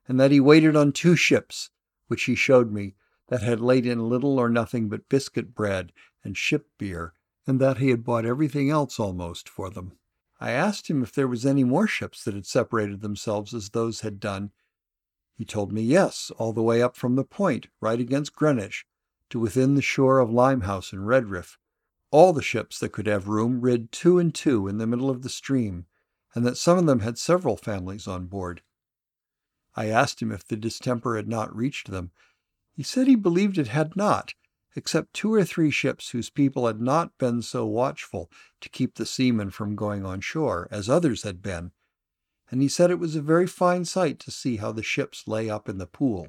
and 0.08 0.20
that 0.20 0.32
he 0.32 0.40
waited 0.40 0.76
on 0.76 0.92
two 0.92 1.16
ships, 1.16 1.70
which 2.08 2.24
he 2.24 2.34
showed 2.34 2.72
me, 2.72 2.96
that 3.28 3.42
had 3.42 3.60
laid 3.60 3.86
in 3.86 4.10
little 4.10 4.40
or 4.40 4.50
nothing 4.50 4.90
but 4.90 5.10
biscuit 5.10 5.54
bread 5.54 5.92
and 6.24 6.38
ship 6.38 6.68
beer 6.78 7.14
and 7.48 7.62
that 7.62 7.78
he 7.78 7.90
had 7.90 8.04
bought 8.04 8.26
everything 8.26 8.70
else 8.70 9.00
almost 9.00 9.48
for 9.48 9.70
them. 9.70 9.94
I 10.40 10.52
asked 10.52 10.90
him 10.90 11.02
if 11.02 11.14
there 11.14 11.28
was 11.28 11.46
any 11.46 11.64
more 11.64 11.88
ships 11.88 12.24
that 12.26 12.34
had 12.34 12.46
separated 12.46 13.02
themselves 13.02 13.54
as 13.54 13.70
those 13.70 14.02
had 14.02 14.20
done. 14.20 14.52
He 15.34 15.46
told 15.46 15.72
me 15.72 15.82
yes, 15.82 16.30
all 16.38 16.52
the 16.52 16.62
way 16.62 16.82
up 16.82 16.98
from 16.98 17.16
the 17.16 17.24
point, 17.24 17.68
right 17.80 18.00
against 18.00 18.36
Greenwich, 18.36 18.86
to 19.30 19.40
within 19.40 19.76
the 19.76 19.82
shore 19.82 20.20
of 20.20 20.30
Limehouse 20.30 20.92
and 20.92 21.08
Redriff. 21.08 21.58
All 22.12 22.34
the 22.34 22.42
ships 22.42 22.80
that 22.80 22.92
could 22.92 23.08
have 23.08 23.28
room 23.28 23.62
rid 23.62 23.92
two 23.92 24.20
and 24.20 24.36
two 24.36 24.68
in 24.68 24.78
the 24.78 24.88
middle 24.88 25.10
of 25.10 25.22
the 25.22 25.30
stream, 25.30 25.86
and 26.36 26.46
that 26.46 26.58
some 26.58 26.78
of 26.78 26.86
them 26.86 27.00
had 27.00 27.18
several 27.18 27.58
families 27.58 28.08
on 28.08 28.28
board. 28.28 28.62
I 29.76 29.88
asked 29.88 30.22
him 30.22 30.32
if 30.32 30.46
the 30.46 30.58
distemper 30.58 31.16
had 31.16 31.28
not 31.28 31.56
reached 31.56 31.92
them. 31.92 32.12
He 32.78 32.84
said 32.84 33.08
he 33.08 33.16
believed 33.16 33.58
it 33.58 33.70
had 33.70 33.96
not, 33.96 34.36
except 34.76 35.16
two 35.16 35.34
or 35.34 35.44
three 35.44 35.72
ships 35.72 36.12
whose 36.12 36.30
people 36.30 36.68
had 36.68 36.80
not 36.80 37.18
been 37.18 37.42
so 37.42 37.66
watchful 37.66 38.30
to 38.62 38.70
keep 38.70 38.94
the 38.94 39.06
seamen 39.08 39.50
from 39.50 39.76
going 39.76 40.06
on 40.06 40.22
shore 40.22 40.68
as 40.70 40.88
others 40.88 41.24
had 41.24 41.42
been, 41.42 41.72
and 42.52 42.62
he 42.62 42.68
said 42.68 42.92
it 42.92 43.00
was 43.00 43.16
a 43.16 43.22
very 43.24 43.48
fine 43.48 43.84
sight 43.84 44.20
to 44.20 44.30
see 44.30 44.58
how 44.58 44.72
the 44.72 44.84
ships 44.84 45.28
lay 45.28 45.50
up 45.50 45.68
in 45.68 45.80
the 45.80 45.88
pool. 45.88 46.28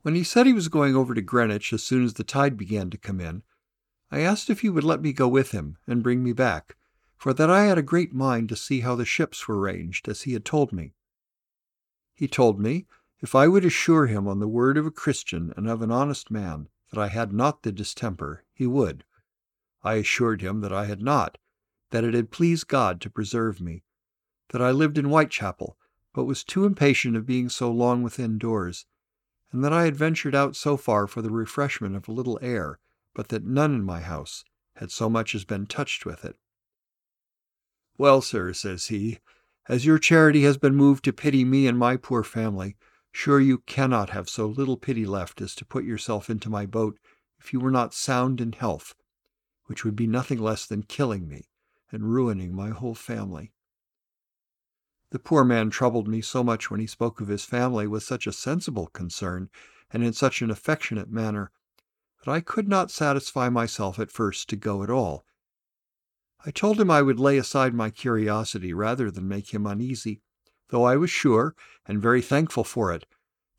When 0.00 0.16
he 0.16 0.24
said 0.24 0.46
he 0.46 0.52
was 0.52 0.66
going 0.66 0.96
over 0.96 1.14
to 1.14 1.22
Greenwich 1.22 1.72
as 1.72 1.84
soon 1.84 2.04
as 2.04 2.14
the 2.14 2.24
tide 2.24 2.56
began 2.56 2.90
to 2.90 2.98
come 2.98 3.20
in, 3.20 3.44
I 4.10 4.18
asked 4.18 4.50
if 4.50 4.62
he 4.62 4.68
would 4.68 4.82
let 4.82 5.00
me 5.00 5.12
go 5.12 5.28
with 5.28 5.52
him 5.52 5.78
and 5.86 6.02
bring 6.02 6.24
me 6.24 6.32
back, 6.32 6.76
for 7.16 7.32
that 7.34 7.50
I 7.50 7.66
had 7.66 7.78
a 7.78 7.82
great 7.82 8.12
mind 8.12 8.48
to 8.48 8.56
see 8.56 8.80
how 8.80 8.96
the 8.96 9.04
ships 9.04 9.46
were 9.46 9.60
ranged, 9.60 10.08
as 10.08 10.22
he 10.22 10.32
had 10.32 10.44
told 10.44 10.72
me. 10.72 10.94
He 12.14 12.26
told 12.26 12.58
me, 12.58 12.88
if 13.22 13.36
I 13.36 13.46
would 13.46 13.64
assure 13.64 14.08
him 14.08 14.26
on 14.26 14.40
the 14.40 14.48
word 14.48 14.76
of 14.76 14.84
a 14.84 14.90
Christian 14.90 15.54
and 15.56 15.68
of 15.68 15.80
an 15.80 15.92
honest 15.92 16.28
man, 16.28 16.68
that 16.90 17.00
I 17.00 17.06
had 17.06 17.32
not 17.32 17.62
the 17.62 17.70
distemper, 17.70 18.44
he 18.52 18.66
would. 18.66 19.04
I 19.84 19.94
assured 19.94 20.42
him 20.42 20.60
that 20.60 20.72
I 20.72 20.86
had 20.86 21.00
not, 21.00 21.38
that 21.90 22.02
it 22.02 22.14
had 22.14 22.32
pleased 22.32 22.66
God 22.66 23.00
to 23.00 23.10
preserve 23.10 23.60
me, 23.60 23.84
that 24.50 24.60
I 24.60 24.72
lived 24.72 24.98
in 24.98 25.04
Whitechapel, 25.04 25.78
but 26.12 26.24
was 26.24 26.42
too 26.42 26.64
impatient 26.64 27.16
of 27.16 27.24
being 27.24 27.48
so 27.48 27.70
long 27.70 28.02
within 28.02 28.38
doors, 28.38 28.86
and 29.52 29.62
that 29.62 29.72
I 29.72 29.84
had 29.84 29.94
ventured 29.94 30.34
out 30.34 30.56
so 30.56 30.76
far 30.76 31.06
for 31.06 31.22
the 31.22 31.30
refreshment 31.30 31.94
of 31.94 32.08
a 32.08 32.12
little 32.12 32.40
air, 32.42 32.80
but 33.14 33.28
that 33.28 33.44
none 33.44 33.72
in 33.72 33.84
my 33.84 34.00
house 34.00 34.44
had 34.76 34.90
so 34.90 35.08
much 35.08 35.34
as 35.34 35.44
been 35.44 35.66
touched 35.66 36.04
with 36.04 36.24
it. 36.24 36.36
Well, 37.96 38.20
sir, 38.20 38.52
says 38.52 38.86
he, 38.86 39.20
as 39.68 39.86
your 39.86 39.98
charity 39.98 40.42
has 40.42 40.58
been 40.58 40.74
moved 40.74 41.04
to 41.04 41.12
pity 41.12 41.44
me 41.44 41.68
and 41.68 41.78
my 41.78 41.96
poor 41.96 42.24
family, 42.24 42.76
Sure 43.12 43.38
you 43.38 43.58
cannot 43.58 44.10
have 44.10 44.28
so 44.28 44.46
little 44.46 44.76
pity 44.76 45.04
left 45.04 45.40
as 45.40 45.54
to 45.54 45.64
put 45.64 45.84
yourself 45.84 46.28
into 46.28 46.50
my 46.50 46.66
boat 46.66 46.98
if 47.38 47.52
you 47.52 47.60
were 47.60 47.70
not 47.70 47.94
sound 47.94 48.40
in 48.40 48.52
health, 48.52 48.94
which 49.66 49.84
would 49.84 49.94
be 49.94 50.06
nothing 50.06 50.38
less 50.38 50.66
than 50.66 50.82
killing 50.82 51.28
me 51.28 51.48
and 51.90 52.12
ruining 52.12 52.54
my 52.54 52.70
whole 52.70 52.94
family. 52.94 53.52
The 55.10 55.18
poor 55.18 55.44
man 55.44 55.68
troubled 55.68 56.08
me 56.08 56.22
so 56.22 56.42
much 56.42 56.70
when 56.70 56.80
he 56.80 56.86
spoke 56.86 57.20
of 57.20 57.28
his 57.28 57.44
family 57.44 57.86
with 57.86 58.02
such 58.02 58.26
a 58.26 58.32
sensible 58.32 58.86
concern 58.86 59.50
and 59.90 60.02
in 60.02 60.14
such 60.14 60.40
an 60.40 60.50
affectionate 60.50 61.10
manner 61.10 61.52
that 62.24 62.30
I 62.30 62.40
could 62.40 62.66
not 62.66 62.90
satisfy 62.90 63.50
myself 63.50 63.98
at 63.98 64.10
first 64.10 64.48
to 64.48 64.56
go 64.56 64.82
at 64.82 64.90
all. 64.90 65.26
I 66.46 66.50
told 66.50 66.80
him 66.80 66.90
I 66.90 67.02
would 67.02 67.20
lay 67.20 67.36
aside 67.36 67.74
my 67.74 67.90
curiosity 67.90 68.72
rather 68.72 69.10
than 69.10 69.28
make 69.28 69.52
him 69.52 69.66
uneasy, 69.66 70.22
though 70.72 70.84
I 70.84 70.96
was 70.96 71.10
sure, 71.10 71.54
and 71.84 72.00
very 72.00 72.22
thankful 72.22 72.64
for 72.64 72.94
it, 72.94 73.04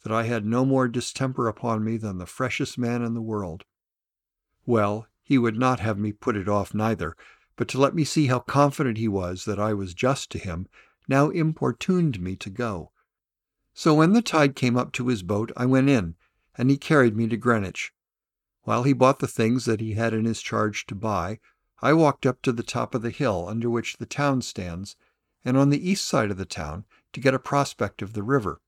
that 0.01 0.11
I 0.11 0.23
had 0.23 0.47
no 0.47 0.65
more 0.65 0.87
distemper 0.87 1.47
upon 1.47 1.83
me 1.83 1.95
than 1.95 2.17
the 2.17 2.25
freshest 2.25 2.75
man 2.75 3.03
in 3.03 3.13
the 3.13 3.21
world. 3.21 3.65
Well, 4.65 5.05
he 5.21 5.37
would 5.37 5.55
not 5.55 5.79
have 5.79 5.99
me 5.99 6.11
put 6.11 6.35
it 6.35 6.49
off 6.49 6.73
neither, 6.73 7.15
but 7.55 7.67
to 7.67 7.77
let 7.77 7.93
me 7.93 8.03
see 8.03 8.25
how 8.25 8.39
confident 8.39 8.97
he 8.97 9.07
was 9.07 9.45
that 9.45 9.59
I 9.59 9.75
was 9.75 9.93
just 9.93 10.31
to 10.31 10.39
him, 10.39 10.67
now 11.07 11.29
importuned 11.29 12.19
me 12.19 12.35
to 12.37 12.49
go. 12.49 12.91
So 13.75 13.93
when 13.93 14.13
the 14.13 14.23
tide 14.23 14.55
came 14.55 14.75
up 14.75 14.91
to 14.93 15.09
his 15.09 15.21
boat, 15.21 15.51
I 15.55 15.67
went 15.67 15.89
in, 15.89 16.15
and 16.57 16.71
he 16.71 16.77
carried 16.77 17.15
me 17.15 17.27
to 17.27 17.37
Greenwich. 17.37 17.93
While 18.63 18.83
he 18.83 18.93
bought 18.93 19.19
the 19.19 19.27
things 19.27 19.65
that 19.65 19.81
he 19.81 19.93
had 19.93 20.15
in 20.15 20.25
his 20.25 20.41
charge 20.41 20.87
to 20.87 20.95
buy, 20.95 21.39
I 21.79 21.93
walked 21.93 22.25
up 22.25 22.41
to 22.41 22.51
the 22.51 22.63
top 22.63 22.95
of 22.95 23.03
the 23.03 23.11
hill 23.11 23.45
under 23.47 23.69
which 23.69 23.97
the 23.97 24.07
town 24.07 24.41
stands, 24.41 24.95
and 25.45 25.55
on 25.55 25.69
the 25.69 25.87
east 25.87 26.07
side 26.07 26.31
of 26.31 26.37
the 26.37 26.45
town 26.45 26.85
to 27.13 27.19
get 27.19 27.33
a 27.33 27.39
prospect 27.39 28.01
of 28.01 28.13
the 28.13 28.23
river. 28.23 28.59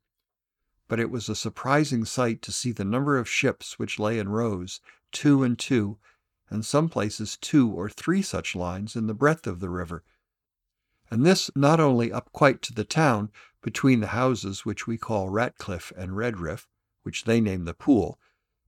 But 0.87 0.99
it 0.99 1.09
was 1.09 1.27
a 1.27 1.35
surprising 1.35 2.05
sight 2.05 2.41
to 2.43 2.51
see 2.51 2.71
the 2.71 2.85
number 2.85 3.17
of 3.17 3.27
ships 3.27 3.77
which 3.77 3.99
lay 3.99 4.19
in 4.19 4.29
rows, 4.29 4.79
two 5.11 5.43
and 5.43 5.57
two, 5.57 5.97
and 6.49 6.65
some 6.65 6.89
places 6.89 7.37
two 7.37 7.69
or 7.71 7.89
three 7.89 8.21
such 8.21 8.55
lines 8.55 8.95
in 8.95 9.07
the 9.07 9.13
breadth 9.13 9.47
of 9.47 9.59
the 9.59 9.69
river. 9.69 10.03
And 11.09 11.25
this 11.25 11.49
not 11.55 11.79
only 11.79 12.11
up 12.11 12.31
quite 12.31 12.61
to 12.63 12.73
the 12.73 12.83
town, 12.83 13.31
between 13.61 13.99
the 13.99 14.07
houses 14.07 14.63
which 14.63 14.85
we 14.85 14.95
call 14.95 15.31
Ratcliffe 15.31 15.91
and 15.97 16.11
Redriff, 16.11 16.67
which 17.01 17.23
they 17.23 17.41
name 17.41 17.65
the 17.65 17.73
pool, 17.73 18.19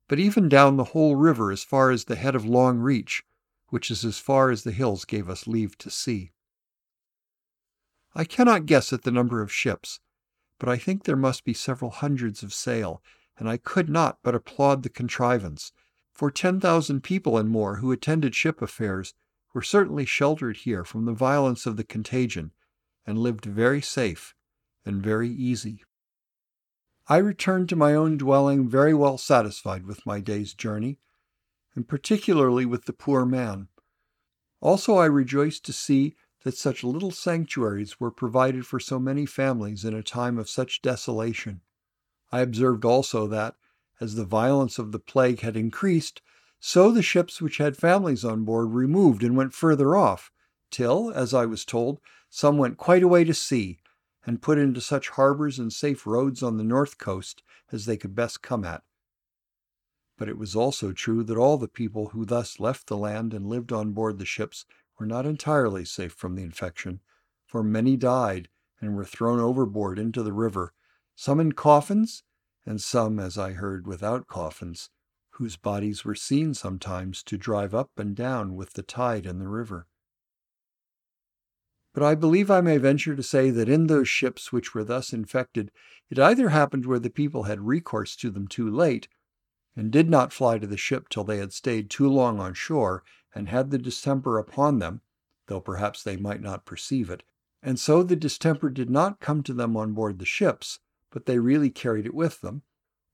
but 0.08 0.20
even 0.20 0.50
down 0.50 0.76
the 0.76 0.86
whole 0.86 1.16
river 1.16 1.52
as 1.52 1.64
far 1.64 1.92
as 1.92 2.06
the 2.06 2.16
head 2.16 2.36
of 2.36 2.46
Long 2.46 2.80
Reach, 2.80 3.24
which 3.70 3.92
is 3.92 4.04
as 4.04 4.18
far 4.18 4.50
as 4.50 4.64
the 4.64 4.72
hills 4.72 5.06
gave 5.06 5.30
us 5.30 5.46
leave 5.46 5.78
to 5.78 5.92
see. 5.92 6.32
I 8.20 8.26
cannot 8.26 8.66
guess 8.66 8.92
at 8.92 9.04
the 9.04 9.12
number 9.12 9.44
of 9.44 9.54
ships, 9.54 10.00
but 10.58 10.68
I 10.68 10.78
think 10.78 11.04
there 11.04 11.16
must 11.16 11.46
be 11.46 11.54
several 11.54 11.92
hundreds 11.92 12.42
of 12.42 12.52
sail, 12.52 13.04
and 13.38 13.48
I 13.48 13.58
could 13.58 13.90
not 13.90 14.18
but 14.24 14.34
applaud 14.34 14.82
the 14.82 14.90
contrivance, 14.90 15.72
for 16.14 16.32
ten 16.32 16.60
thousand 16.60 17.04
people 17.04 17.38
and 17.38 17.48
more 17.48 17.76
who 17.76 17.92
attended 17.92 18.34
ship 18.34 18.60
affairs 18.60 19.14
were 19.54 19.62
certainly 19.62 20.04
sheltered 20.04 20.58
here 20.58 20.84
from 20.84 21.06
the 21.06 21.14
violence 21.14 21.68
of 21.68 21.78
the 21.78 21.84
contagion, 21.84 22.54
and 23.06 23.20
lived 23.20 23.46
very 23.46 23.84
safe 23.84 24.34
and 24.84 25.04
very 25.04 25.30
easy. 25.30 25.84
I 27.08 27.18
returned 27.18 27.70
to 27.70 27.76
my 27.76 27.94
own 27.94 28.18
dwelling 28.18 28.68
very 28.68 28.96
well 28.96 29.20
satisfied 29.20 29.86
with 29.86 30.08
my 30.08 30.22
day's 30.22 30.56
journey, 30.56 30.98
and 31.76 31.88
particularly 31.88 32.66
with 32.66 32.86
the 32.86 32.94
poor 32.94 33.28
man. 33.28 33.68
Also 34.60 34.96
I 34.96 35.06
rejoiced 35.06 35.64
to 35.66 35.72
see 35.72 36.16
that 36.48 36.56
such 36.56 36.82
little 36.82 37.12
sanctuaries 37.12 38.00
were 38.00 38.10
provided 38.10 38.66
for 38.66 38.80
so 38.80 38.98
many 38.98 39.26
families 39.26 39.84
in 39.84 39.94
a 39.94 40.02
time 40.02 40.38
of 40.38 40.50
such 40.50 40.82
desolation. 40.82 41.60
I 42.32 42.40
observed 42.40 42.86
also 42.86 43.28
that, 43.28 43.56
as 44.00 44.16
the 44.16 44.24
violence 44.24 44.80
of 44.80 44.94
the 44.94 45.00
plague 45.00 45.42
had 45.42 45.58
increased, 45.58 46.22
so 46.58 46.90
the 46.90 47.02
ships 47.02 47.42
which 47.42 47.58
had 47.58 47.76
families 47.76 48.24
on 48.24 48.46
board 48.46 48.72
removed 48.72 49.24
and 49.24 49.36
went 49.36 49.54
further 49.54 49.98
off, 49.98 50.32
till, 50.72 51.12
as 51.12 51.34
I 51.34 51.46
was 51.46 51.66
told, 51.66 52.00
some 52.30 52.58
went 52.58 52.78
quite 52.78 53.04
away 53.04 53.26
to 53.26 53.34
sea, 53.34 53.80
and 54.26 54.42
put 54.42 54.58
into 54.58 54.80
such 54.80 55.10
harbors 55.10 55.60
and 55.60 55.74
safe 55.74 56.08
roads 56.08 56.42
on 56.42 56.56
the 56.56 56.64
north 56.64 56.98
coast 56.98 57.44
as 57.74 57.86
they 57.86 57.98
could 57.98 58.16
best 58.16 58.42
come 58.42 58.64
at. 58.64 58.84
But 60.18 60.30
it 60.30 60.38
was 60.38 60.56
also 60.56 60.94
true 60.94 61.26
that 61.26 61.36
all 61.36 61.58
the 61.58 61.68
people 61.68 62.12
who 62.12 62.24
thus 62.24 62.58
left 62.58 62.88
the 62.88 62.96
land 62.96 63.34
and 63.34 63.50
lived 63.50 63.74
on 63.74 63.92
board 63.92 64.18
the 64.18 64.24
ships 64.24 64.64
were 65.00 65.06
not 65.06 65.26
entirely 65.26 65.86
safe 65.86 66.14
from 66.14 66.36
the 66.36 66.44
infection, 66.44 67.02
for 67.46 67.64
many 67.64 67.96
died 67.98 68.50
and 68.82 68.96
were 68.96 69.06
thrown 69.06 69.40
overboard 69.40 70.00
into 70.00 70.24
the 70.24 70.34
river, 70.34 70.74
some 71.16 71.40
in 71.40 71.52
coffins 71.52 72.24
and 72.66 72.82
some, 72.82 73.20
as 73.20 73.38
I 73.38 73.54
heard, 73.54 73.88
without 73.88 74.28
coffins, 74.28 74.90
whose 75.32 75.56
bodies 75.56 76.04
were 76.04 76.16
seen 76.16 76.54
sometimes 76.54 77.24
to 77.24 77.38
drive 77.38 77.74
up 77.74 77.92
and 77.98 78.16
down 78.16 78.56
with 78.56 78.74
the 78.74 78.84
tide 78.84 79.26
in 79.26 79.40
the 79.40 79.48
river. 79.48 79.88
But 81.94 82.04
I 82.04 82.16
believe 82.16 82.52
I 82.52 82.62
may 82.62 82.78
venture 82.78 83.16
to 83.16 83.24
say 83.24 83.50
that 83.50 83.70
in 83.70 83.88
those 83.88 84.08
ships 84.08 84.52
which 84.52 84.76
were 84.76 84.84
thus 84.84 85.14
infected, 85.14 85.72
it 86.10 86.20
either 86.20 86.50
happened 86.50 86.86
where 86.86 87.00
the 87.00 87.10
people 87.10 87.44
had 87.44 87.62
recourse 87.62 88.16
to 88.18 88.30
them 88.30 88.48
too 88.48 88.70
late, 88.70 89.08
and 89.78 89.92
did 89.92 90.10
not 90.10 90.34
fly 90.34 90.58
to 90.58 90.66
the 90.66 90.76
ship 90.76 91.08
till 91.08 91.24
they 91.24 91.38
had 91.38 91.54
stayed 91.54 91.88
too 91.88 92.10
long 92.10 92.40
on 92.40 92.54
shore 92.54 93.04
and 93.36 93.48
had 93.48 93.70
the 93.70 93.78
distemper 93.78 94.40
upon 94.40 94.80
them, 94.80 95.02
though 95.46 95.62
perhaps 95.62 96.02
they 96.02 96.18
might 96.18 96.42
not 96.42 96.66
perceive 96.66 97.12
it, 97.12 97.22
and 97.62 97.80
so 97.80 98.02
the 98.02 98.16
distemper 98.16 98.72
did 98.72 98.90
not 98.90 99.20
come 99.20 99.44
to 99.44 99.54
them 99.54 99.78
on 99.78 99.94
board 99.94 100.18
the 100.18 100.26
ships, 100.26 100.80
but 101.12 101.28
they 101.28 101.38
really 101.38 101.70
carried 101.70 102.08
it 102.08 102.14
with 102.16 102.42
them. 102.42 102.64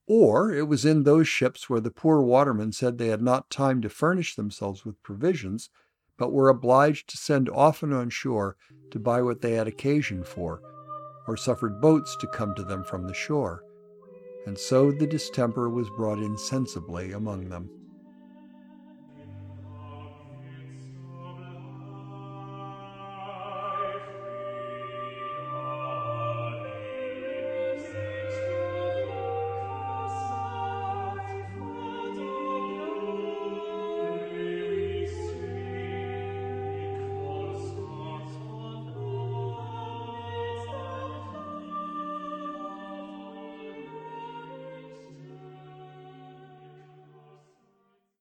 Or 0.07 0.51
it 0.51 0.67
was 0.67 0.85
in 0.85 1.03
those 1.03 1.27
ships 1.27 1.69
where 1.69 1.81
the 1.81 1.91
poor 1.91 2.21
watermen 2.21 2.71
said 2.71 2.97
they 2.97 3.07
had 3.07 3.21
not 3.21 3.49
time 3.49 3.81
to 3.81 3.89
furnish 3.89 4.35
themselves 4.35 4.85
with 4.85 5.03
provisions, 5.03 5.69
but 6.17 6.31
were 6.31 6.49
obliged 6.49 7.09
to 7.09 7.17
send 7.17 7.49
often 7.49 7.91
on 7.91 8.09
shore 8.09 8.55
to 8.91 8.99
buy 8.99 9.21
what 9.21 9.41
they 9.41 9.53
had 9.53 9.67
occasion 9.67 10.23
for, 10.23 10.61
or 11.27 11.35
suffered 11.35 11.81
boats 11.81 12.15
to 12.17 12.27
come 12.27 12.55
to 12.55 12.63
them 12.63 12.83
from 12.85 13.07
the 13.07 13.13
shore. 13.13 13.63
And 14.45 14.57
so 14.57 14.91
the 14.91 15.07
distemper 15.07 15.69
was 15.69 15.89
brought 15.89 16.19
insensibly 16.19 17.13
among 17.13 17.49
them. 17.49 17.69